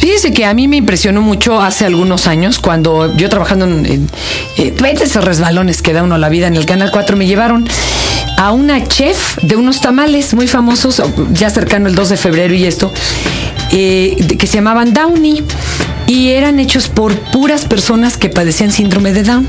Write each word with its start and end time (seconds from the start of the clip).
Fíjese 0.00 0.32
que 0.32 0.46
a 0.46 0.54
mí 0.54 0.66
me 0.66 0.78
impresionó 0.78 1.20
mucho 1.20 1.60
hace 1.60 1.84
algunos 1.84 2.26
años 2.26 2.58
cuando 2.58 3.14
yo 3.16 3.28
trabajando 3.28 3.66
en, 3.66 4.08
eh, 4.56 4.74
esos 5.02 5.22
resbalones 5.22 5.82
que 5.82 5.92
da 5.92 6.02
uno 6.02 6.16
la 6.16 6.30
vida 6.30 6.46
en 6.46 6.56
el 6.56 6.64
Canal 6.64 6.90
4 6.90 7.18
me 7.18 7.26
llevaron 7.26 7.68
a 8.38 8.52
una 8.52 8.82
chef 8.82 9.36
de 9.42 9.56
unos 9.56 9.82
tamales 9.82 10.32
muy 10.32 10.48
famosos, 10.48 11.02
ya 11.32 11.50
cercano 11.50 11.88
el 11.88 11.94
2 11.94 12.08
de 12.08 12.16
febrero 12.16 12.54
y 12.54 12.64
esto, 12.64 12.90
eh, 13.72 14.16
que 14.38 14.46
se 14.46 14.54
llamaban 14.54 14.94
Downy 14.94 15.44
y 16.06 16.30
eran 16.30 16.58
hechos 16.58 16.88
por 16.88 17.14
puras 17.30 17.66
personas 17.66 18.16
que 18.16 18.30
padecían 18.30 18.72
síndrome 18.72 19.12
de 19.12 19.22
Down. 19.22 19.46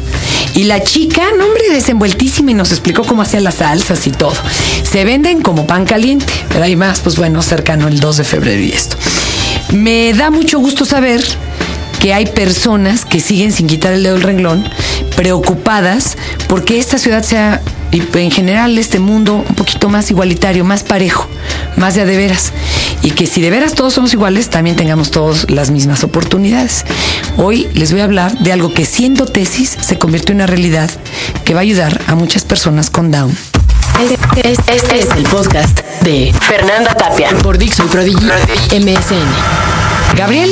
Y 0.54 0.66
la 0.66 0.84
chica, 0.84 1.24
no 1.38 1.46
hombre, 1.46 1.70
desenvueltísima 1.72 2.52
y 2.52 2.54
nos 2.54 2.72
explicó 2.72 3.04
cómo 3.04 3.22
hacía 3.22 3.40
las 3.40 3.56
salsas 3.56 4.06
y 4.06 4.12
todo. 4.12 4.36
Se 4.84 5.06
venden 5.06 5.42
como 5.42 5.66
pan 5.66 5.86
caliente, 5.86 6.32
pero 6.50 6.66
hay 6.66 6.76
más, 6.76 7.00
pues 7.00 7.16
bueno, 7.16 7.42
cercano 7.42 7.88
el 7.88 8.00
2 8.00 8.18
de 8.18 8.24
febrero 8.24 8.62
y 8.62 8.74
esto. 8.74 8.98
Me 9.72 10.14
da 10.14 10.30
mucho 10.32 10.60
gusto 10.60 10.84
saber 10.84 11.24
que 12.02 12.14
hay 12.14 12.26
personas 12.26 13.06
que 13.06 13.20
siguen 13.22 13.54
sin 13.54 13.68
quitar 13.68 13.94
el 13.94 14.04
dedo 14.04 14.16
del 14.16 14.24
renglón, 14.24 14.68
preocupadas 15.16 16.18
porque 16.48 16.78
esta 16.78 16.98
ciudad 16.98 17.24
sea, 17.24 17.62
y 17.92 18.02
en 18.18 18.32
general 18.32 18.78
este 18.78 19.00
mundo, 19.00 19.46
un 19.48 19.56
poquito 19.56 19.88
más 19.88 20.12
igualitario, 20.12 20.66
más 20.66 20.84
parejo, 20.84 21.28
más 21.78 21.96
de 21.96 22.02
a 22.02 22.06
de 22.06 22.18
veras. 22.18 22.52
Y 23.02 23.12
que 23.12 23.28
si 23.28 23.40
de 23.40 23.50
veras 23.50 23.74
todos 23.74 23.94
somos 23.94 24.14
iguales, 24.14 24.50
también 24.50 24.76
tengamos 24.76 25.10
todos 25.10 25.50
las 25.50 25.72
mismas 25.72 26.04
oportunidades. 26.04 26.86
Hoy 27.38 27.68
les 27.74 27.92
voy 27.92 28.02
a 28.02 28.06
hablar 28.06 28.38
de 28.40 28.52
algo 28.52 28.74
que 28.74 28.86
siendo 28.86 29.26
tesis 29.26 29.78
se 29.80 29.98
convirtió 29.98 30.34
en 30.34 30.38
una 30.38 30.48
realidad 30.48 30.90
que 31.46 31.54
va 31.54 31.62
a 31.62 31.64
ayudar 31.64 32.02
a 32.08 32.16
muchas 32.16 32.44
personas 32.44 32.90
con 32.90 33.12
Down. 33.12 33.51
Este, 34.00 34.52
este- 34.52 34.76
este 34.76 35.00
es 35.00 35.08
el 35.16 35.24
podcast 35.24 35.80
de 36.04 36.34
Fernanda 36.48 36.94
Tapia 36.96 37.30
por 37.44 37.58
Dixon 37.58 37.88
Prodigy 37.90 38.26
MSN. 38.72 39.28
Gabriel 40.18 40.50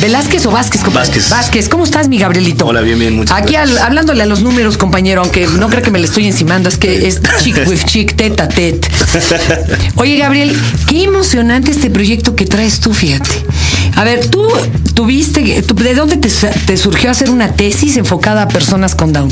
Velázquez 0.00 0.46
o 0.46 0.50
Vázquez, 0.50 0.82
Vázquez. 0.92 1.28
Vázquez, 1.28 1.68
¿cómo 1.68 1.84
estás, 1.84 2.08
mi 2.08 2.18
Gabrielito? 2.18 2.66
Hola, 2.66 2.80
bien, 2.80 2.98
bien, 2.98 3.16
muchas 3.16 3.36
Aquí 3.36 3.52
gracias. 3.54 3.78
al- 3.78 3.84
hablándole 3.86 4.22
a 4.22 4.26
los 4.26 4.42
números, 4.42 4.76
compañero, 4.76 5.22
aunque 5.22 5.46
no 5.46 5.68
creo 5.68 5.82
que 5.82 5.90
me 5.90 5.98
le 5.98 6.06
estoy 6.06 6.26
encimando, 6.26 6.68
es 6.68 6.76
que 6.78 7.06
es 7.08 7.20
chick 7.42 7.66
with 7.66 7.80
chick, 7.86 8.14
teta 8.16 8.48
tet. 8.48 8.86
Oye, 9.96 10.16
Gabriel, 10.16 10.56
qué 10.88 11.04
emocionante 11.04 11.70
este 11.70 11.90
proyecto 11.90 12.34
que 12.36 12.46
traes 12.46 12.80
tú, 12.80 12.92
fíjate. 12.94 13.30
A 13.96 14.04
ver, 14.04 14.26
tú 14.28 14.48
tuviste, 14.94 15.62
tú- 15.62 15.74
¿de 15.74 15.94
dónde 15.94 16.16
te, 16.16 16.28
te 16.28 16.76
surgió 16.76 17.10
hacer 17.10 17.30
una 17.30 17.52
tesis 17.52 17.96
enfocada 17.96 18.42
a 18.42 18.48
personas 18.48 18.94
con 18.94 19.12
Down? 19.12 19.30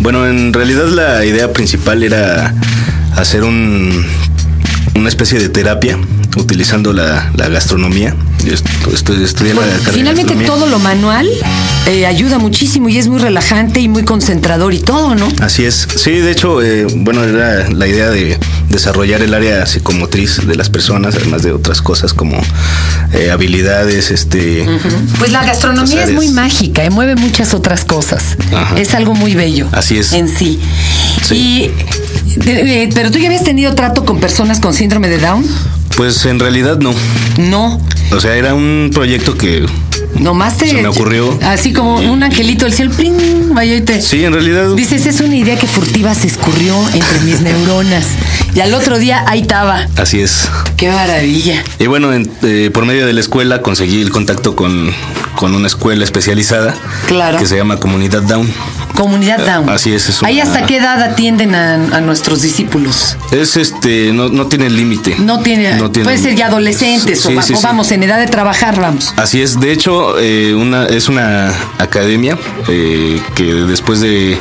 Bueno, 0.00 0.26
en 0.26 0.52
realidad 0.52 0.88
la 0.88 1.24
idea 1.24 1.52
principal 1.52 2.02
era 2.02 2.54
hacer 3.16 3.44
un, 3.44 4.04
una 4.94 5.08
especie 5.08 5.38
de 5.38 5.48
terapia 5.48 5.98
utilizando 6.36 6.92
la, 6.92 7.30
la 7.36 7.48
gastronomía. 7.48 8.14
Yo 8.44 8.52
est- 8.54 8.66
estoy 8.92 9.22
estudiando 9.24 9.62
Bueno, 9.62 9.76
la 9.76 9.84
carrera 9.84 9.92
finalmente 10.12 10.34
todo 10.46 10.66
lo 10.66 10.78
manual 10.78 11.26
eh, 11.86 12.06
ayuda 12.06 12.38
muchísimo 12.38 12.88
y 12.88 12.98
es 12.98 13.08
muy 13.08 13.18
relajante 13.20 13.80
y 13.80 13.88
muy 13.88 14.04
concentrador 14.04 14.72
y 14.74 14.80
todo, 14.80 15.14
¿no? 15.14 15.28
Así 15.40 15.64
es. 15.64 15.86
Sí, 15.96 16.10
de 16.12 16.30
hecho, 16.30 16.62
eh, 16.62 16.86
bueno, 16.96 17.22
era 17.24 17.68
la 17.70 17.86
idea 17.86 18.10
de 18.10 18.38
desarrollar 18.68 19.22
el 19.22 19.34
área 19.34 19.64
psicomotriz 19.66 20.46
de 20.46 20.54
las 20.56 20.68
personas, 20.70 21.14
además 21.14 21.42
de 21.42 21.52
otras 21.52 21.80
cosas 21.82 22.12
como 22.14 22.38
eh, 23.12 23.30
habilidades, 23.30 24.10
este. 24.10 24.66
Pues 25.18 25.30
la 25.32 25.44
gastronomía 25.44 26.04
es 26.04 26.12
muy 26.12 26.28
mágica 26.30 26.84
y 26.84 26.90
mueve 26.90 27.16
muchas 27.16 27.54
otras 27.54 27.84
cosas. 27.84 28.36
Ajá. 28.54 28.78
Es 28.78 28.94
algo 28.94 29.14
muy 29.14 29.34
bello. 29.34 29.68
Así 29.72 29.98
es. 29.98 30.12
En 30.12 30.28
sí. 30.28 30.60
Sí. 31.26 31.34
Y, 31.34 32.38
de- 32.40 32.82
eh, 32.84 32.90
pero 32.94 33.10
tú 33.10 33.18
ya 33.18 33.26
habías 33.26 33.44
tenido 33.44 33.74
trato 33.74 34.04
con 34.04 34.18
personas 34.20 34.58
con 34.60 34.74
síndrome 34.74 35.08
de 35.08 35.18
Down? 35.18 35.44
Pues 35.96 36.24
en 36.26 36.40
realidad 36.40 36.78
no. 36.78 36.92
No. 37.38 37.80
O 38.14 38.20
sea, 38.20 38.36
era 38.36 38.54
un 38.54 38.90
proyecto 38.94 39.36
que 39.36 39.66
Nomás 40.18 40.56
te. 40.58 40.68
Se 40.68 40.74
me 40.80 40.86
ocurrió. 40.88 41.36
Así 41.42 41.72
como 41.72 41.96
un 41.96 42.22
angelito 42.22 42.64
del 42.64 42.72
cielo. 42.72 42.92
¡pling! 42.92 43.52
Vaya 43.52 43.74
y 43.74 43.80
te- 43.80 44.00
sí, 44.00 44.24
en 44.24 44.32
realidad. 44.32 44.68
Dices, 44.76 45.06
es 45.06 45.20
una 45.20 45.34
idea 45.34 45.58
que 45.58 45.66
furtiva 45.66 46.14
se 46.14 46.28
escurrió 46.28 46.76
entre 46.94 47.20
mis 47.20 47.40
neuronas. 47.40 48.04
Y 48.54 48.60
al 48.60 48.72
otro 48.74 48.98
día 48.98 49.24
ahí 49.26 49.40
estaba. 49.40 49.88
Así 49.96 50.20
es. 50.20 50.48
¡Qué 50.76 50.88
maravilla! 50.90 51.62
Y 51.80 51.86
bueno, 51.88 52.12
en- 52.12 52.30
eh, 52.42 52.70
por 52.72 52.86
medio 52.86 53.06
de 53.06 53.12
la 53.12 53.20
escuela 53.20 53.60
conseguí 53.62 54.00
el 54.00 54.10
contacto 54.10 54.54
con, 54.54 54.92
con 55.34 55.52
una 55.54 55.66
escuela 55.66 56.04
especializada 56.04 56.74
Claro. 57.08 57.38
que 57.38 57.46
se 57.46 57.56
llama 57.56 57.78
Comunidad 57.78 58.22
Down. 58.22 58.48
Comunidad 58.94 59.44
Down. 59.44 59.68
así 59.68 59.92
es, 59.92 60.08
es 60.08 60.22
¿Ahí 60.22 60.40
hasta 60.40 60.66
qué 60.66 60.76
edad 60.76 61.02
atienden 61.02 61.54
a, 61.54 61.74
a 61.74 62.00
nuestros 62.00 62.42
discípulos? 62.42 63.16
Es 63.32 63.56
este, 63.56 64.12
no, 64.12 64.28
no 64.28 64.46
tiene 64.46 64.70
límite. 64.70 65.16
No 65.18 65.40
tiene, 65.40 65.74
No 65.76 65.90
tiene 65.90 66.04
puede 66.04 66.18
ser 66.18 66.34
ya 66.36 66.46
adolescentes 66.46 67.20
Sí, 67.22 67.28
o, 67.32 67.34
va- 67.36 67.42
sí, 67.42 67.54
o 67.54 67.56
sí. 67.56 67.62
vamos, 67.62 67.90
en 67.92 68.02
edad 68.04 68.18
de 68.18 68.26
trabajar, 68.26 68.80
vamos. 68.80 69.12
Así 69.16 69.42
es, 69.42 69.58
de 69.60 69.72
hecho, 69.72 70.18
eh, 70.18 70.54
una, 70.54 70.86
es 70.86 71.08
una 71.08 71.52
academia 71.78 72.38
eh, 72.68 73.20
que 73.34 73.44
después 73.44 74.00
de 74.00 74.38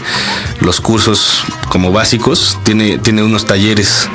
los 0.59 0.80
cursos 0.81 1.44
como 1.70 1.91
básicos 1.91 2.58
tiene, 2.64 2.97
tiene 3.00 3.24
unos 3.24 3.46
talleres, 3.46 4.08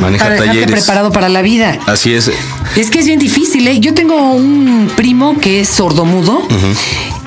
maneja 0.00 0.24
Mm, 0.24 0.28
Para 0.28 0.34
dejarte 0.34 0.46
talleres. 0.46 0.70
preparado 0.70 1.12
para 1.12 1.28
la 1.28 1.42
vida. 1.42 1.78
Así 1.86 2.12
es, 2.12 2.30
Es 2.76 2.90
que 2.90 2.98
es 2.98 3.06
bien 3.06 3.18
difícil, 3.18 3.66
¿eh? 3.68 3.78
Yo 3.80 3.94
tengo 3.94 4.32
un 4.32 4.90
primo 4.96 5.38
que 5.38 5.60
es 5.60 5.68
sordomudo 5.68 6.42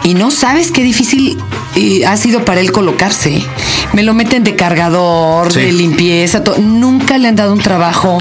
y 0.03 0.14
no 0.16 0.31
sabes 0.31 0.72
qué 0.72 0.84
difícil 0.84 1.38
eh, 1.75 2.06
ha 2.06 2.18
sido 2.18 2.44
para 2.46 2.62
él 2.62 2.72
colocarse. 2.72 3.44
Me 3.94 4.02
lo 4.03 4.14
meten 4.14 4.44
de 4.44 4.56
cargador, 4.56 5.52
Sí. 5.52 5.59
de 5.62 5.72
limpieza, 5.72 6.41
nunca 6.59 7.18
le 7.18 7.28
han 7.28 7.36
dado 7.36 7.53
un 7.53 7.59
trabajo 7.59 8.18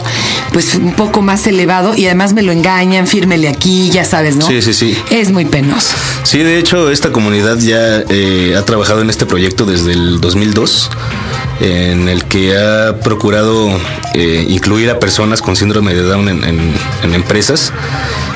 pues 0.52 0.74
un 0.74 0.92
poco 0.92 1.22
más 1.22 1.46
elevado 1.46 1.96
y 1.96 2.04
además 2.04 2.34
me 2.34 2.42
lo 2.42 2.52
engañan, 2.52 3.06
fírmele 3.06 3.48
aquí, 3.48 3.88
ya 3.90 4.04
sabes, 4.04 4.36
¿no? 4.36 4.46
Sí, 4.46 4.60
sí, 4.60 4.74
sí. 4.74 4.94
Es 5.10 5.30
muy 5.30 5.46
penoso. 5.46 5.96
Sí, 6.24 6.38
de 6.40 6.58
hecho, 6.58 6.90
esta 6.90 7.10
comunidad 7.10 7.58
ya 7.58 8.02
eh, 8.10 8.54
ha 8.58 8.62
trabajado 8.66 9.00
en 9.00 9.08
este 9.08 9.24
proyecto 9.24 9.64
desde 9.64 9.92
el 9.92 10.20
2002, 10.20 10.90
en 11.60 12.08
el 12.10 12.24
que 12.24 12.54
ha 12.58 13.00
procurado 13.00 13.70
eh, 14.12 14.44
incluir 14.46 14.90
a 14.90 14.98
personas 14.98 15.40
con 15.40 15.56
síndrome 15.56 15.94
de 15.94 16.02
Down 16.02 16.28
en, 16.28 16.44
en- 16.44 16.74
en 17.02 17.14
empresas. 17.14 17.72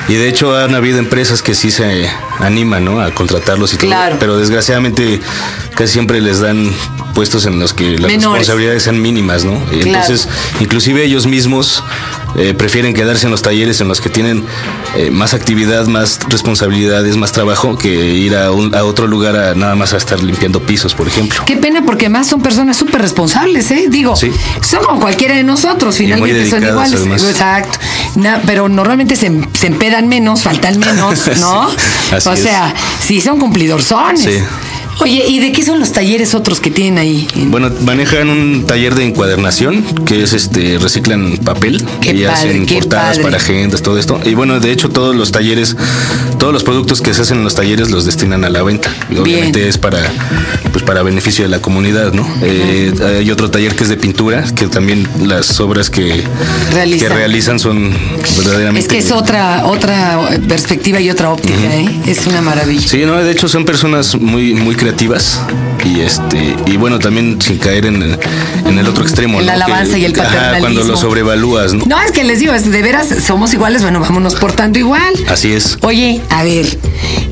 Y 0.09 0.13
de 0.15 0.27
hecho 0.29 0.55
han 0.57 0.73
habido 0.73 0.99
empresas 0.99 1.41
que 1.41 1.53
sí 1.53 1.69
se 1.69 2.09
animan 2.39 2.85
¿no? 2.85 3.01
a 3.01 3.11
contratarlos 3.11 3.73
y 3.73 3.77
todo, 3.77 3.87
Claro. 3.87 4.15
pero 4.19 4.37
desgraciadamente 4.37 5.19
casi 5.75 5.93
siempre 5.93 6.21
les 6.21 6.39
dan 6.39 6.71
puestos 7.13 7.45
en 7.45 7.59
los 7.59 7.73
que 7.73 7.91
las 7.97 8.01
Menores. 8.11 8.23
responsabilidades 8.23 8.83
sean 8.83 9.01
mínimas, 9.01 9.43
¿no? 9.43 9.53
Y 9.71 9.79
Claro. 9.79 9.99
Entonces, 10.05 10.29
inclusive 10.61 11.03
ellos 11.03 11.25
mismos 11.27 11.83
eh, 12.35 12.53
prefieren 12.53 12.93
quedarse 12.93 13.25
en 13.25 13.31
los 13.31 13.41
talleres 13.41 13.81
en 13.81 13.87
los 13.87 14.01
que 14.01 14.09
tienen 14.09 14.43
eh, 14.95 15.09
más 15.11 15.33
actividad, 15.33 15.87
más 15.87 16.19
responsabilidades, 16.29 17.15
más 17.17 17.31
trabajo, 17.31 17.77
que 17.77 17.89
ir 17.89 18.35
a, 18.35 18.51
un- 18.51 18.75
a 18.75 18.83
otro 18.83 19.07
lugar 19.07 19.35
a 19.35 19.55
nada 19.55 19.75
más 19.75 19.93
a 19.93 19.97
estar 19.97 20.21
limpiando 20.21 20.59
pisos, 20.61 20.93
por 20.93 21.07
ejemplo. 21.07 21.41
Qué 21.45 21.57
pena 21.57 21.83
porque 21.85 22.05
además 22.05 22.27
son 22.27 22.41
personas 22.41 22.77
súper 22.77 23.01
responsables, 23.01 23.69
¿eh? 23.71 23.85
Digo, 23.89 24.15
Sí. 24.15 24.31
son 24.61 24.83
como 24.83 24.99
cualquiera 24.99 25.35
de 25.35 25.43
nosotros, 25.43 25.95
finalmente 25.97 26.49
son 26.49 26.63
iguales. 26.63 26.99
además. 26.99 27.23
Exacto. 27.23 27.79
Na- 28.15 28.41
pero 28.45 28.67
normalmente 28.69 29.15
se, 29.15 29.31
se 29.53 29.67
empedan 29.67 30.07
menos, 30.07 30.41
faltan 30.43 30.79
menos, 30.79 31.29
¿no? 31.39 31.69
Así 32.11 32.29
o 32.29 32.33
es. 32.33 32.39
sea, 32.39 32.73
sí 32.99 33.21
son 33.21 33.39
cumplidorzones. 33.39 34.21
Sí. 34.23 34.39
Oye, 34.99 35.23
¿y 35.27 35.39
de 35.39 35.51
qué 35.51 35.63
son 35.63 35.79
los 35.79 35.91
talleres 35.91 36.33
otros 36.33 36.59
que 36.59 36.71
tienen 36.71 36.97
ahí? 36.97 37.27
Bueno, 37.35 37.69
manejan 37.81 38.29
un 38.29 38.65
taller 38.65 38.95
de 38.95 39.05
encuadernación, 39.05 39.83
que 40.05 40.23
es 40.23 40.33
este, 40.33 40.79
reciclan 40.79 41.37
papel 41.37 41.85
Qué 42.01 42.11
y 42.11 42.23
padre, 42.23 42.31
hacen 42.31 42.65
portadas 42.65 43.19
para 43.19 43.37
agendas, 43.37 43.81
todo 43.83 43.97
esto. 43.99 44.19
Y 44.25 44.33
bueno, 44.33 44.59
de 44.59 44.71
hecho, 44.71 44.89
todos 44.89 45.15
los 45.15 45.31
talleres, 45.31 45.75
todos 46.39 46.51
los 46.51 46.63
productos 46.63 47.01
que 47.01 47.13
se 47.13 47.21
hacen 47.21 47.37
en 47.37 47.43
los 47.43 47.53
talleres 47.53 47.91
los 47.91 48.05
destinan 48.05 48.43
a 48.43 48.49
la 48.49 48.63
venta. 48.63 48.91
Y 49.11 49.17
obviamente 49.17 49.59
Bien. 49.59 49.69
es 49.69 49.77
para, 49.77 49.99
pues 50.71 50.83
para 50.83 51.03
beneficio 51.03 51.43
de 51.45 51.49
la 51.49 51.59
comunidad, 51.59 52.13
¿no? 52.13 52.27
Eh, 52.41 52.91
hay 53.19 53.29
otro 53.29 53.51
taller 53.51 53.75
que 53.75 53.83
es 53.83 53.89
de 53.89 53.97
pintura, 53.97 54.43
que 54.55 54.67
también 54.67 55.07
las 55.23 55.59
obras 55.59 55.91
que 55.91 56.23
Realizan. 56.73 57.07
que 57.07 57.15
realizan 57.15 57.59
son 57.59 57.91
verdaderamente. 58.37 58.79
Es 58.79 58.87
que 58.87 58.97
es 58.97 59.11
otra, 59.11 59.67
otra 59.67 60.27
perspectiva 60.47 60.99
y 60.99 61.09
otra 61.11 61.29
óptica, 61.31 61.75
¿eh? 61.75 61.87
Es 62.07 62.25
una 62.25 62.41
maravilla. 62.41 62.87
Sí, 62.87 63.03
no, 63.05 63.17
de 63.17 63.31
hecho 63.31 63.47
son 63.47 63.63
personas 63.63 64.15
muy, 64.19 64.55
muy 64.55 64.73
creativas 64.73 64.86
y 65.85 66.01
este, 66.01 66.55
y 66.65 66.77
bueno, 66.77 66.99
también 66.99 67.41
sin 67.41 67.57
caer 67.57 67.85
en, 67.85 68.01
en 68.65 68.79
el 68.79 68.87
otro 68.87 69.03
extremo. 69.03 69.39
En 69.39 69.45
la 69.45 69.57
¿no? 69.57 69.65
alabanza 69.65 69.97
y 69.97 70.05
el 70.05 70.11
ajá, 70.19 70.23
cuando 70.29 70.43
paternalismo. 70.51 70.91
lo 70.91 70.97
sobrevalúas, 70.97 71.73
¿no? 71.73 71.85
No, 71.85 72.01
es 72.01 72.11
que 72.11 72.23
les 72.23 72.39
digo, 72.39 72.53
es 72.53 72.69
de 72.69 72.81
veras 72.81 73.07
somos 73.25 73.53
iguales, 73.53 73.81
bueno, 73.83 73.99
vámonos 73.99 74.35
portando 74.35 74.79
igual. 74.79 75.13
Así 75.29 75.53
es. 75.53 75.77
Oye, 75.81 76.21
a 76.29 76.43
ver, 76.43 76.77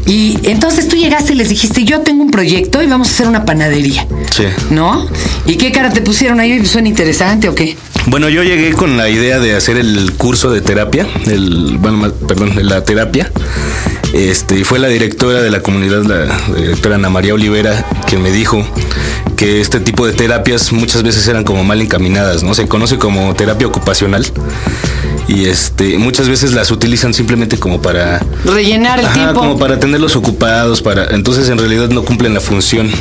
y 0.06 0.38
entonces 0.44 0.88
tú 0.88 0.96
llegaste 0.96 1.34
y 1.34 1.36
les 1.36 1.50
dijiste, 1.50 1.84
yo 1.84 2.02
tengo 2.02 2.24
un 2.24 2.32
proyecto 2.32 2.82
y 2.82 2.88
vamos 2.88 3.10
a 3.10 3.12
hacer 3.12 3.28
una 3.28 3.46
panadería, 3.46 4.08
Sí. 4.32 4.46
¿no? 4.70 5.08
¿Y 5.46 5.56
qué 5.56 5.72
cara 5.72 5.92
te 5.92 6.02
pusieron 6.02 6.40
ahí? 6.40 6.66
¿Suena 6.66 6.88
interesante 6.88 7.50
o 7.50 7.56
qué? 7.56 7.76
Bueno, 8.08 8.30
yo 8.30 8.44
llegué 8.44 8.74
con 8.74 8.98
la 8.98 9.10
idea 9.10 9.40
de 9.40 9.56
hacer 9.56 9.78
el 9.78 10.14
curso 10.14 10.52
de 10.52 10.62
terapia, 10.62 11.08
el, 11.26 11.78
bueno, 11.80 12.12
perdón, 12.28 12.54
la 12.62 12.84
terapia. 12.84 13.32
Este, 14.14 14.64
fue 14.64 14.80
la 14.80 14.88
directora 14.88 15.42
de 15.42 15.50
la 15.50 15.62
comunidad, 15.62 16.04
la 16.04 16.38
directora 16.56 16.96
Ana 16.96 17.10
María 17.10 17.34
Olivera, 17.34 17.86
quien 18.08 18.22
me 18.22 18.32
dijo 18.32 18.66
que 19.36 19.60
este 19.60 19.80
tipo 19.80 20.06
de 20.08 20.14
terapias 20.14 20.72
muchas 20.72 21.04
veces 21.04 21.28
eran 21.28 21.44
como 21.44 21.64
mal 21.64 21.82
encaminadas, 21.82 22.44
¿no? 22.44 22.54
Se 22.54 22.68
conoce 22.68 22.98
como 22.98 23.34
terapia 23.34 23.68
ocupacional 23.68 24.26
y 25.28 25.46
este 25.46 25.98
muchas 25.98 26.30
veces 26.30 26.54
las 26.54 26.70
utilizan 26.70 27.14
simplemente 27.14 27.58
como 27.58 27.82
para 27.82 28.24
rellenar 28.46 29.00
el 29.00 29.12
tiempo 29.12 29.40
como 29.40 29.58
para 29.58 29.80
tenerlos 29.80 30.16
ocupados 30.16 30.84
para 30.84 31.08
entonces 31.16 31.50
en 31.50 31.58
realidad 31.58 31.90
no 31.90 32.04
cumplen 32.04 32.36
la 32.36 32.40
función 32.42 32.92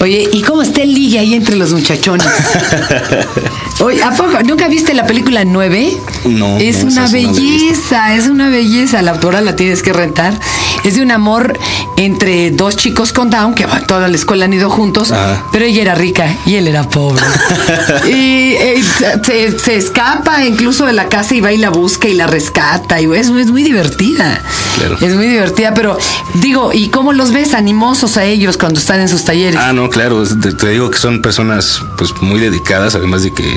Oye, 0.00 0.28
¿y 0.32 0.42
cómo 0.42 0.62
está 0.62 0.82
el 0.82 0.94
ligue 0.94 1.18
ahí 1.18 1.34
entre 1.34 1.56
los 1.56 1.72
muchachones? 1.72 2.26
Oye, 3.78 4.02
¿a 4.02 4.10
poco? 4.10 4.38
¿Nunca 4.44 4.68
viste 4.68 4.92
la 4.92 5.06
película 5.06 5.44
9? 5.44 5.96
No, 6.26 6.58
Es 6.58 6.84
una 6.84 7.06
no 7.06 7.10
belleza, 7.10 8.14
es 8.14 8.26
una 8.28 8.50
belleza. 8.50 9.00
La 9.00 9.12
autora 9.12 9.40
la 9.40 9.56
tienes 9.56 9.82
que 9.82 9.92
rentar. 9.92 10.38
Es 10.84 10.96
de 10.96 11.02
un 11.02 11.10
amor 11.10 11.58
entre 11.96 12.50
dos 12.50 12.76
chicos 12.76 13.12
con 13.12 13.30
Down, 13.30 13.54
que 13.54 13.66
van 13.66 13.86
toda 13.86 14.08
la 14.08 14.16
escuela 14.16 14.46
han 14.46 14.52
ido 14.52 14.70
juntos, 14.70 15.12
Ajá. 15.12 15.44
pero 15.52 15.64
ella 15.66 15.82
era 15.82 15.94
rica 15.94 16.34
y 16.46 16.54
él 16.56 16.68
era 16.68 16.88
pobre. 16.88 17.22
y 18.06 18.54
eh, 18.54 18.82
se, 19.24 19.58
se 19.58 19.76
escapa 19.76 20.44
incluso 20.44 20.86
de 20.86 20.92
la 20.92 21.08
casa 21.08 21.34
y 21.34 21.40
va 21.40 21.52
y 21.52 21.58
la 21.58 21.70
busca 21.70 22.08
y 22.08 22.14
la 22.14 22.26
rescata. 22.26 23.00
Y 23.00 23.04
es, 23.14 23.28
es 23.28 23.50
muy 23.50 23.62
divertida. 23.62 24.40
Claro. 24.78 24.96
Es 25.00 25.14
muy 25.14 25.26
divertida, 25.26 25.74
pero 25.74 25.98
digo, 26.34 26.72
¿y 26.72 26.88
cómo 26.88 27.12
los 27.12 27.32
ves 27.32 27.54
animosos 27.54 28.16
a 28.16 28.24
ellos 28.24 28.56
cuando 28.56 28.78
están 28.80 29.00
en 29.00 29.08
sus 29.08 29.24
talleres? 29.24 29.56
Ah, 29.60 29.72
no, 29.72 29.88
claro, 29.90 30.22
te, 30.24 30.52
te 30.52 30.68
digo 30.68 30.90
que 30.90 30.98
son 30.98 31.20
personas 31.22 31.82
pues 31.98 32.12
muy 32.22 32.40
dedicadas, 32.40 32.94
además 32.94 33.22
de 33.22 33.32
que 33.32 33.56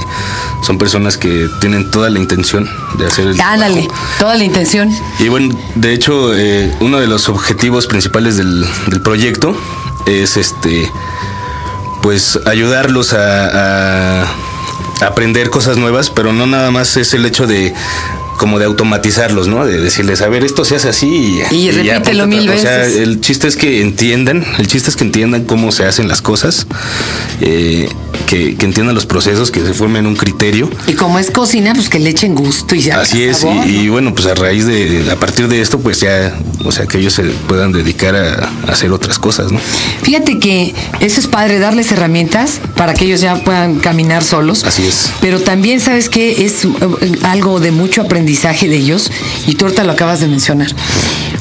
son 0.65 0.77
personas 0.77 1.17
que 1.17 1.47
tienen 1.61 1.89
toda 1.91 2.09
la 2.09 2.19
intención 2.19 2.69
de 2.97 3.05
hacer 3.07 3.27
el 3.27 3.41
Ándale, 3.41 3.83
trabajo. 3.83 4.01
toda 4.19 4.35
la 4.35 4.43
intención. 4.43 4.89
Y 5.19 5.27
bueno, 5.29 5.55
de 5.75 5.93
hecho, 5.93 6.33
eh, 6.35 6.71
uno 6.79 6.99
de 6.99 7.07
los 7.07 7.29
objetivos 7.29 7.87
principales 7.87 8.37
del, 8.37 8.65
del 8.87 9.01
proyecto 9.01 9.55
es 10.05 10.37
este 10.37 10.89
pues 12.01 12.37
ayudarlos 12.45 13.13
a, 13.13 14.23
a 14.23 14.27
aprender 15.01 15.49
cosas 15.49 15.77
nuevas, 15.77 16.09
pero 16.09 16.33
no 16.33 16.45
nada 16.47 16.69
más 16.71 16.97
es 16.97 17.13
el 17.13 17.25
hecho 17.25 17.47
de 17.47 17.73
como 18.37 18.59
de 18.59 18.65
automatizarlos, 18.65 19.47
¿no? 19.47 19.63
De 19.65 19.79
decirles, 19.79 20.21
a 20.21 20.27
ver, 20.27 20.43
esto 20.43 20.65
se 20.65 20.75
hace 20.75 20.89
así 20.89 21.39
y, 21.51 21.71
repítelo 21.71 22.27
mil 22.27 22.41
otra- 22.49 22.55
O 22.55 22.61
sea, 22.61 22.77
veces. 22.79 22.97
el 22.97 23.21
chiste 23.21 23.47
es 23.47 23.55
que 23.55 23.81
entiendan, 23.81 24.43
el 24.57 24.67
chiste 24.67 24.89
es 24.89 24.97
que 24.97 25.05
entiendan 25.05 25.45
cómo 25.45 25.71
se 25.71 25.85
hacen 25.85 26.07
las 26.09 26.21
cosas, 26.21 26.67
eh, 27.39 27.87
que, 28.27 28.55
que 28.55 28.65
entiendan 28.65 28.95
los 28.95 29.05
procesos, 29.05 29.51
que 29.51 29.61
se 29.61 29.73
formen 29.73 30.05
un 30.07 30.15
criterio. 30.15 30.69
Y 30.87 30.93
como 30.93 31.19
es 31.19 31.31
cocina, 31.31 31.73
pues 31.73 31.89
que 31.89 31.99
le 31.99 32.09
echen 32.09 32.35
gusto 32.35 32.75
y 32.75 32.81
ya. 32.81 33.01
Así 33.01 33.23
es, 33.23 33.37
sabor, 33.37 33.65
y, 33.67 33.77
y 33.77 33.85
¿no? 33.85 33.93
bueno, 33.93 34.13
pues 34.13 34.27
a 34.27 34.35
raíz 34.35 34.65
de, 34.65 35.09
a 35.11 35.15
partir 35.15 35.47
de 35.47 35.61
esto, 35.61 35.79
pues 35.79 35.99
ya, 35.99 36.37
o 36.63 36.71
sea, 36.71 36.85
que 36.85 36.97
ellos 36.97 37.13
se 37.13 37.23
puedan 37.23 37.71
dedicar 37.71 38.15
a, 38.15 38.51
a 38.67 38.71
hacer 38.71 38.91
otras 38.91 39.19
cosas, 39.19 39.51
¿no? 39.51 39.59
Fíjate 40.03 40.39
que 40.39 40.73
eso 40.99 41.19
es 41.19 41.27
padre, 41.27 41.59
darles 41.59 41.91
herramientas 41.91 42.59
para 42.75 42.93
que 42.93 43.05
ellos 43.05 43.21
ya 43.21 43.35
puedan 43.43 43.79
caminar 43.79 44.23
solos. 44.23 44.63
Así 44.63 44.85
es. 44.85 45.11
Pero 45.21 45.39
también, 45.41 45.79
¿sabes 45.79 46.09
que 46.09 46.45
Es 46.45 46.65
eh, 46.65 46.69
algo 47.23 47.59
de 47.59 47.71
mucho 47.71 48.01
aprendizaje 48.01 48.67
de 48.67 48.77
ellos, 48.77 49.11
y 49.47 49.55
tú 49.55 49.65
ahorita 49.65 49.83
lo 49.83 49.91
acabas 49.91 50.19
de 50.19 50.27
mencionar. 50.27 50.73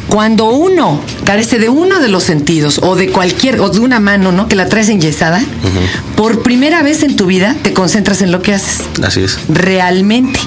Cuando 0.09 0.51
uno 0.51 1.01
carece 1.25 1.59
de 1.59 1.69
uno 1.69 1.99
de 2.01 2.09
los 2.09 2.25
sentidos, 2.25 2.81
o 2.83 2.97
de 2.97 3.09
cualquier, 3.09 3.61
o 3.61 3.71
de 3.71 3.81
una 3.81 3.99
mano, 4.01 4.31
¿no? 4.33 4.47
Que 4.49 4.57
la 4.57 4.69
traes 4.69 4.89
enyesada, 4.89 5.43
por 6.17 6.43
primera 6.43 6.83
vez 6.83 7.03
en 7.03 7.17
tu 7.17 7.27
vida 7.27 7.57
te 7.63 7.73
concentras 7.73 8.21
en 8.23 8.31
lo 8.33 8.43
que 8.43 8.53
haces. 8.53 8.83
Así 9.03 9.23
es. 9.23 9.39
realmente. 9.49 10.39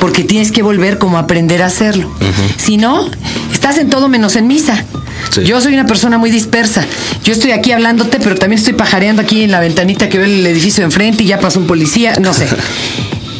Porque 0.00 0.24
tienes 0.24 0.52
que 0.52 0.62
volver 0.62 0.98
como 0.98 1.16
a 1.16 1.20
aprender 1.20 1.62
a 1.62 1.66
hacerlo. 1.66 2.10
Si 2.58 2.76
no, 2.76 3.10
estás 3.52 3.78
en 3.78 3.88
todo 3.90 4.08
menos 4.08 4.36
en 4.36 4.46
misa. 4.46 4.84
Sí. 5.30 5.42
Yo 5.44 5.60
soy 5.60 5.72
una 5.74 5.86
persona 5.86 6.18
muy 6.18 6.30
dispersa. 6.30 6.84
Yo 7.24 7.32
estoy 7.32 7.52
aquí 7.52 7.72
hablándote, 7.72 8.18
pero 8.20 8.36
también 8.36 8.58
estoy 8.58 8.74
pajareando 8.74 9.22
aquí 9.22 9.42
en 9.42 9.50
la 9.50 9.58
ventanita 9.60 10.08
que 10.08 10.18
ve 10.18 10.26
el 10.26 10.46
edificio 10.46 10.82
de 10.82 10.86
enfrente 10.86 11.24
y 11.24 11.26
ya 11.26 11.40
pasó 11.40 11.58
un 11.58 11.66
policía, 11.66 12.14
no 12.20 12.32
sé. 12.34 12.46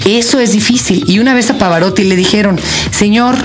Eso 0.06 0.40
es 0.40 0.52
difícil. 0.52 1.04
Y 1.06 1.18
una 1.18 1.34
vez 1.34 1.50
a 1.50 1.58
Pavarotti 1.58 2.04
le 2.04 2.16
dijeron, 2.16 2.58
señor, 2.90 3.36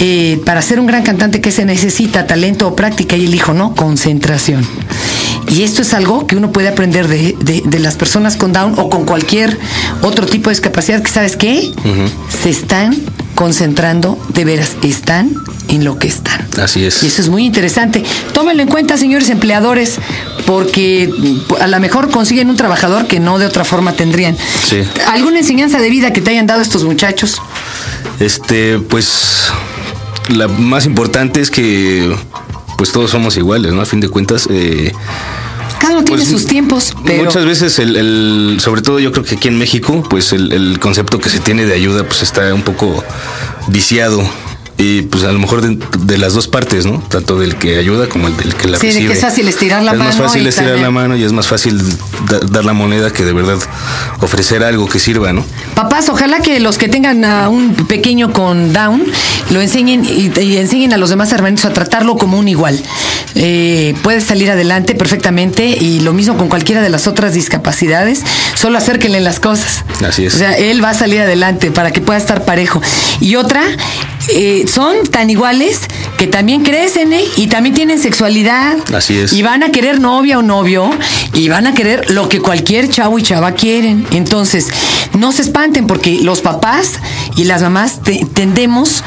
eh, 0.00 0.40
para 0.44 0.60
ser 0.60 0.80
un 0.80 0.86
gran 0.86 1.02
cantante, 1.02 1.40
¿qué 1.40 1.52
se 1.52 1.64
necesita? 1.64 2.26
¿Talento 2.26 2.66
o 2.68 2.74
práctica? 2.76 3.16
Y 3.16 3.24
él 3.26 3.32
dijo, 3.32 3.54
no, 3.54 3.74
concentración. 3.74 4.66
Y 5.48 5.62
esto 5.62 5.82
es 5.82 5.94
algo 5.94 6.26
que 6.26 6.36
uno 6.36 6.52
puede 6.52 6.68
aprender 6.68 7.08
de, 7.08 7.36
de- 7.40 7.62
de 7.64 7.78
las 7.78 7.94
personas 7.96 8.36
con 8.36 8.52
Down 8.52 8.74
o 8.76 8.90
con 8.90 9.04
cualquier 9.04 9.56
otro 10.02 10.26
tipo 10.26 10.50
de 10.50 10.54
discapacidad 10.56 11.02
que, 11.02 11.10
¿sabes 11.10 11.36
qué? 11.36 11.70
Se 12.42 12.50
están 12.50 12.96
concentrando, 13.40 14.18
de 14.34 14.44
veras, 14.44 14.76
están 14.82 15.32
en 15.68 15.82
lo 15.82 15.98
que 15.98 16.08
están. 16.08 16.46
Así 16.62 16.84
es. 16.84 17.02
Y 17.02 17.06
eso 17.06 17.22
es 17.22 17.30
muy 17.30 17.46
interesante. 17.46 18.04
Tómenlo 18.34 18.62
en 18.62 18.68
cuenta, 18.68 18.98
señores 18.98 19.30
empleadores, 19.30 19.96
porque 20.44 21.10
a 21.58 21.66
lo 21.66 21.80
mejor 21.80 22.10
consiguen 22.10 22.50
un 22.50 22.56
trabajador 22.56 23.06
que 23.06 23.18
no 23.18 23.38
de 23.38 23.46
otra 23.46 23.64
forma 23.64 23.94
tendrían. 23.94 24.36
Sí. 24.68 24.82
¿Alguna 25.08 25.38
enseñanza 25.38 25.80
de 25.80 25.88
vida 25.88 26.12
que 26.12 26.20
te 26.20 26.32
hayan 26.32 26.46
dado 26.46 26.60
estos 26.60 26.84
muchachos? 26.84 27.40
Este, 28.18 28.78
pues, 28.78 29.50
la 30.28 30.46
más 30.46 30.84
importante 30.84 31.40
es 31.40 31.50
que, 31.50 32.14
pues 32.76 32.92
todos 32.92 33.10
somos 33.10 33.38
iguales, 33.38 33.72
¿no? 33.72 33.80
A 33.80 33.86
fin 33.86 34.00
de 34.00 34.10
cuentas, 34.10 34.48
eh, 34.50 34.92
Tiene 35.98 36.22
Pues, 36.22 36.28
sus 36.28 36.46
tiempos, 36.46 36.92
pero 37.04 37.24
Muchas 37.24 37.44
veces, 37.44 37.78
el, 37.78 37.96
el- 37.96 38.58
sobre 38.60 38.82
todo 38.82 38.98
yo 39.00 39.12
creo 39.12 39.24
que 39.24 39.34
aquí 39.34 39.48
en 39.48 39.58
México, 39.58 40.02
pues 40.08 40.32
el, 40.32 40.52
el 40.52 40.78
concepto 40.78 41.18
que 41.18 41.28
se 41.28 41.40
tiene 41.40 41.66
de 41.66 41.74
ayuda 41.74 42.04
pues 42.04 42.22
está 42.22 42.52
un 42.54 42.62
poco 42.62 43.04
viciado. 43.68 44.22
Y 44.82 45.02
pues 45.02 45.24
a 45.24 45.32
lo 45.32 45.38
mejor 45.38 45.60
de, 45.60 45.78
de 45.98 46.16
las 46.18 46.32
dos 46.32 46.48
partes, 46.48 46.86
¿no? 46.86 47.00
Tanto 47.10 47.38
del 47.38 47.56
que 47.56 47.76
ayuda 47.78 48.08
como 48.08 48.28
el 48.28 48.36
del 48.38 48.54
que 48.54 48.66
la 48.66 48.78
Sí, 48.78 48.86
de 48.86 48.92
que 48.94 48.98
recibe. 49.00 49.12
es 49.12 49.20
fácil 49.20 49.46
estirar 49.46 49.82
la 49.82 49.92
Es 49.92 49.98
más 49.98 50.16
mano 50.16 50.26
fácil 50.28 50.46
estirar 50.46 50.70
también- 50.70 50.84
la 50.86 50.90
mano 50.90 51.16
y 51.16 51.22
es 51.22 51.32
más 51.32 51.46
fácil 51.48 51.78
da- 52.28 52.40
dar 52.50 52.64
la 52.64 52.72
moneda 52.72 53.12
que 53.12 53.22
de 53.24 53.34
verdad 53.34 53.58
ofrecer 54.20 54.64
algo 54.64 54.88
que 54.88 54.98
sirva, 54.98 55.34
¿no? 55.34 55.44
Papás, 55.74 56.08
ojalá 56.08 56.40
que 56.40 56.58
los 56.60 56.78
que 56.78 56.88
tengan 56.88 57.24
a 57.26 57.50
un 57.50 57.74
pequeño 57.74 58.32
con 58.32 58.72
Down 58.72 59.04
lo 59.50 59.60
enseñen 59.60 60.02
y, 60.04 60.32
y 60.40 60.56
enseñen 60.56 60.94
a 60.94 60.96
los 60.96 61.10
demás 61.10 61.30
hermanitos 61.32 61.66
a 61.66 61.72
tratarlo 61.74 62.16
como 62.16 62.38
un 62.38 62.48
igual. 62.48 62.82
Eh, 63.34 63.94
puede 64.02 64.20
salir 64.22 64.50
adelante 64.50 64.94
perfectamente 64.94 65.66
y 65.66 66.00
lo 66.00 66.12
mismo 66.14 66.36
con 66.38 66.48
cualquiera 66.48 66.80
de 66.80 66.88
las 66.88 67.06
otras 67.06 67.34
discapacidades, 67.34 68.22
solo 68.54 68.78
acérquenle 68.78 69.20
las 69.20 69.40
cosas. 69.40 69.84
Así 70.06 70.24
es. 70.24 70.34
O 70.34 70.38
sea, 70.38 70.56
él 70.56 70.82
va 70.82 70.90
a 70.90 70.94
salir 70.94 71.20
adelante 71.20 71.70
para 71.70 71.90
que 71.92 72.00
pueda 72.00 72.18
estar 72.18 72.44
parejo. 72.44 72.80
Y 73.20 73.36
otra, 73.36 73.62
eh, 74.28 74.66
son 74.72 75.06
tan 75.10 75.30
iguales 75.30 75.80
que 76.18 76.26
también 76.26 76.62
crecen, 76.62 77.12
¿eh? 77.12 77.24
Y 77.36 77.46
también 77.48 77.74
tienen 77.74 77.98
sexualidad. 77.98 78.76
Así 78.94 79.16
es. 79.18 79.32
Y 79.32 79.42
van 79.42 79.62
a 79.62 79.70
querer 79.72 80.00
novia 80.00 80.38
o 80.38 80.42
novio 80.42 80.90
y 81.34 81.48
van 81.48 81.66
a 81.66 81.74
querer 81.74 82.10
lo 82.10 82.28
que 82.28 82.40
cualquier 82.40 82.88
chavo 82.90 83.18
y 83.18 83.22
chava 83.22 83.52
quieren. 83.52 84.06
Entonces, 84.12 84.68
no 85.18 85.32
se 85.32 85.42
espanten 85.42 85.86
porque 85.86 86.20
los 86.22 86.40
papás 86.40 86.94
y 87.36 87.44
las 87.44 87.62
mamás 87.62 88.02
te- 88.02 88.26
tendemos 88.34 89.02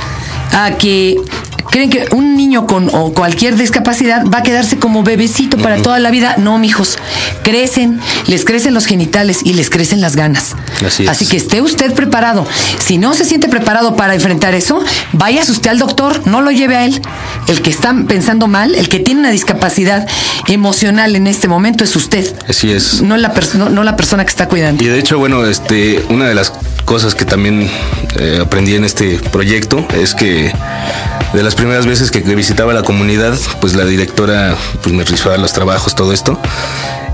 a 0.52 0.72
que 0.78 1.18
creen 1.74 1.90
que 1.90 2.06
un 2.12 2.38
niño 2.38 2.68
con 2.68 2.88
o 2.94 3.14
cualquier 3.14 3.56
discapacidad 3.56 4.24
va 4.32 4.38
a 4.38 4.44
quedarse 4.44 4.78
como 4.78 5.02
bebecito 5.02 5.58
para 5.58 5.78
toda 5.82 5.98
la 5.98 6.12
vida. 6.12 6.36
No, 6.38 6.60
mijos. 6.60 7.00
Crecen, 7.44 8.00
les 8.28 8.46
crecen 8.46 8.76
los 8.76 8.86
genitales 8.86 9.40
y 9.44 9.54
les 9.54 9.72
crecen 9.72 10.00
las 10.00 10.16
ganas. 10.16 10.56
Así 10.86 11.04
es. 11.04 11.10
Así 11.10 11.26
que 11.26 11.38
esté 11.38 11.62
usted 11.64 11.92
preparado. 11.96 12.46
Si 12.78 13.00
no 13.00 13.16
se 13.16 13.26
siente 13.26 13.48
preparado 13.50 13.96
para 13.96 14.14
enfrentar 14.14 14.54
eso, 14.54 14.84
váyase 15.14 15.52
usted 15.52 15.72
al 15.72 15.80
doctor, 15.80 16.28
no 16.28 16.42
lo 16.42 16.52
lleve 16.52 16.76
a 16.76 16.86
él. 16.86 17.02
El 17.48 17.64
que 17.64 17.72
está 17.72 17.92
pensando 18.08 18.48
mal, 18.48 18.76
el 18.76 18.88
que 18.88 19.00
tiene 19.00 19.22
una 19.22 19.32
discapacidad 19.32 20.08
emocional 20.48 21.16
en 21.16 21.26
este 21.26 21.48
momento 21.48 21.84
es 21.84 21.96
usted. 21.96 22.32
Así 22.48 22.72
es. 22.72 23.02
No 23.02 23.18
la, 23.18 23.34
pers- 23.34 23.56
no, 23.56 23.70
no 23.70 23.84
la 23.84 23.96
persona 23.96 24.24
que 24.24 24.30
está 24.30 24.48
cuidando. 24.48 24.84
Y 24.84 24.88
de 24.88 25.00
hecho, 25.00 25.18
bueno, 25.18 25.44
este, 25.48 26.04
una 26.10 26.28
de 26.28 26.36
las 26.36 26.54
cosas 26.86 27.16
que 27.16 27.26
también 27.26 27.68
eh, 28.20 28.40
aprendí 28.42 28.76
en 28.76 28.84
este 28.84 29.18
proyecto 29.32 29.84
es 30.00 30.14
que 30.14 30.52
de 31.34 31.44
las 31.44 31.56
primeras 31.56 31.86
veces 31.86 32.12
que 32.12 32.22
visitaba 32.22 32.74
la 32.74 32.84
comunidad, 32.84 33.38
pues 33.60 33.76
la 33.76 33.86
directora 33.86 34.56
pues 34.82 34.94
me 34.94 35.04
revisaba 35.04 35.38
los 35.38 35.54
trabajos, 35.54 35.96
todo 35.96 36.14
esto. 36.14 36.40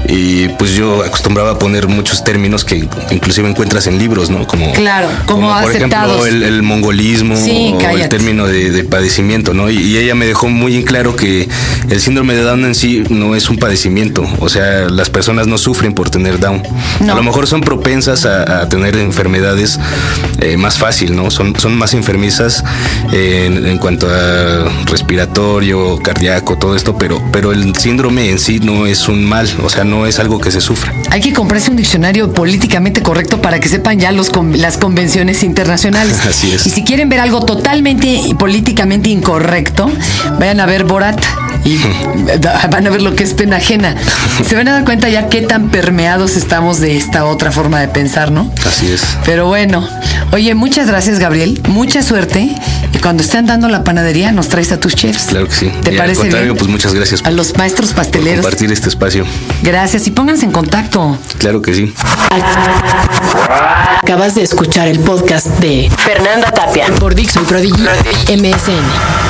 Y 0.07 0.47
pues 0.49 0.71
yo 0.73 1.03
acostumbraba 1.03 1.51
a 1.51 1.59
poner 1.59 1.87
muchos 1.87 2.23
términos 2.23 2.63
que 2.65 2.87
inclusive 3.11 3.47
encuentras 3.49 3.85
en 3.87 3.99
libros, 3.99 4.29
¿no? 4.29 4.47
Como, 4.47 4.71
Claro, 4.73 5.07
como 5.25 5.49
por 5.49 5.69
aceptados. 5.69 6.25
ejemplo 6.25 6.25
el, 6.25 6.43
el 6.43 6.63
mongolismo 6.63 7.35
Sí, 7.35 7.73
o 7.75 7.79
el 7.89 8.09
término 8.09 8.47
de, 8.47 8.71
de 8.71 8.83
padecimiento, 8.85 9.53
¿no? 9.53 9.69
Y, 9.69 9.77
y 9.77 9.97
ella 9.97 10.15
me 10.15 10.25
dejó 10.25 10.47
muy 10.47 10.75
en 10.77 10.83
claro 10.83 11.15
que 11.15 11.47
el 11.89 11.99
síndrome 11.99 12.33
de 12.33 12.41
Down 12.41 12.65
en 12.65 12.75
sí 12.75 13.03
no 13.09 13.35
es 13.35 13.49
un 13.49 13.57
padecimiento. 13.57 14.25
O 14.39 14.49
sea, 14.49 14.89
las 14.89 15.09
personas 15.09 15.47
no 15.47 15.57
sufren 15.57 15.93
por 15.93 16.09
tener 16.09 16.39
Down. 16.39 16.63
No. 17.01 17.13
A 17.13 17.15
lo 17.15 17.23
mejor 17.23 17.45
son 17.45 17.61
propensas 17.61 18.25
a, 18.25 18.61
a 18.61 18.69
tener 18.69 18.95
enfermedades 18.97 19.79
eh, 20.39 20.57
más 20.57 20.77
fácil, 20.77 21.15
¿no? 21.15 21.29
Son, 21.29 21.59
son 21.59 21.77
más 21.77 21.93
enfermizas 21.93 22.63
eh, 23.11 23.43
en, 23.47 23.65
en 23.65 23.77
cuanto 23.77 24.07
a 24.09 24.63
respiratorio, 24.85 25.97
cardíaco, 26.01 26.57
todo 26.57 26.75
esto, 26.75 26.97
pero, 26.97 27.21
pero 27.31 27.51
el 27.51 27.75
síndrome 27.75 28.29
en 28.29 28.39
sí 28.39 28.59
no 28.59 28.85
es 28.87 29.07
un 29.07 29.25
mal, 29.25 29.49
o 29.63 29.69
sea, 29.69 29.83
no 29.89 30.05
es 30.05 30.19
algo 30.19 30.39
que 30.39 30.51
se 30.51 30.61
sufra. 30.61 30.93
Hay 31.11 31.21
que 31.21 31.33
comprarse 31.33 31.69
un 31.71 31.77
diccionario 31.77 32.31
políticamente 32.33 33.01
correcto 33.01 33.41
para 33.41 33.59
que 33.59 33.67
sepan 33.67 33.99
ya 33.99 34.11
los 34.11 34.29
con- 34.29 34.59
las 34.61 34.77
convenciones 34.77 35.43
internacionales. 35.43 36.17
Así 36.27 36.51
es. 36.51 36.65
Y 36.67 36.69
si 36.69 36.83
quieren 36.83 37.09
ver 37.09 37.19
algo 37.19 37.41
totalmente 37.43 38.21
políticamente 38.37 39.09
incorrecto, 39.09 39.89
vayan 40.39 40.59
a 40.59 40.65
ver 40.65 40.83
Borat 40.85 41.19
y 41.65 41.77
van 42.71 42.87
a 42.87 42.89
ver 42.89 43.01
lo 43.01 43.15
que 43.15 43.23
es 43.23 43.33
pena 43.33 43.57
ajena. 43.57 43.95
Se 44.47 44.55
van 44.55 44.67
a 44.67 44.71
dar 44.73 44.85
cuenta 44.85 45.09
ya 45.09 45.27
qué 45.29 45.41
tan 45.41 45.69
permeados 45.69 46.37
estamos 46.37 46.79
de 46.79 46.95
esta 46.97 47.25
otra 47.25 47.51
forma 47.51 47.79
de 47.81 47.87
pensar, 47.87 48.31
¿no? 48.31 48.51
Así 48.65 48.87
es. 48.91 49.01
Pero 49.25 49.47
bueno, 49.47 49.87
oye, 50.31 50.53
muchas 50.55 50.87
gracias 50.87 51.19
Gabriel, 51.19 51.61
mucha 51.67 52.01
suerte. 52.03 52.49
Y 52.93 52.97
cuando 52.99 53.23
estén 53.23 53.45
dando 53.45 53.67
la 53.69 53.83
panadería, 53.83 54.31
nos 54.31 54.49
traes 54.49 54.71
a 54.71 54.79
tus 54.79 54.95
chefs. 54.95 55.25
Claro 55.25 55.47
que 55.47 55.53
sí. 55.55 55.71
¿Te 55.83 55.91
Y 55.91 55.93
al 55.95 55.99
parece 55.99 56.21
contrario, 56.21 56.45
bien? 56.47 56.57
pues 56.57 56.69
muchas 56.69 56.93
gracias 56.93 57.21
A 57.21 57.25
por- 57.25 57.33
los 57.33 57.55
maestros 57.57 57.89
por 57.89 57.97
pasteleros. 57.97 58.41
compartir 58.41 58.71
este 58.71 58.89
espacio. 58.89 59.25
Gracias 59.63 60.07
y 60.07 60.11
pónganse 60.11 60.45
en 60.45 60.51
contacto. 60.51 61.17
Claro 61.37 61.61
que 61.61 61.73
sí. 61.73 61.93
Acabas 64.01 64.35
de 64.35 64.43
escuchar 64.43 64.87
el 64.87 64.99
podcast 64.99 65.47
de 65.59 65.89
Fernanda 65.97 66.51
Tapia 66.51 66.87
por 66.99 67.13
Dixon 67.15 67.45
Prodigy 67.45 67.83
MSN. 68.35 69.28